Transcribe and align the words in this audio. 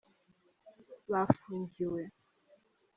bafungiwe. 1.11 2.01